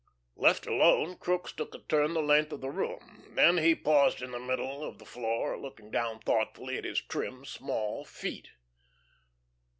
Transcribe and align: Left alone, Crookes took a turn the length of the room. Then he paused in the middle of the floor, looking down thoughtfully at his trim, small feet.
Left 0.35 0.65
alone, 0.65 1.15
Crookes 1.17 1.51
took 1.53 1.75
a 1.75 1.77
turn 1.77 2.15
the 2.15 2.23
length 2.23 2.51
of 2.51 2.61
the 2.61 2.71
room. 2.71 3.31
Then 3.35 3.59
he 3.59 3.75
paused 3.75 4.23
in 4.23 4.31
the 4.31 4.39
middle 4.39 4.83
of 4.83 4.97
the 4.97 5.05
floor, 5.05 5.55
looking 5.55 5.91
down 5.91 6.21
thoughtfully 6.21 6.79
at 6.79 6.85
his 6.85 6.99
trim, 7.01 7.45
small 7.45 8.03
feet. 8.03 8.49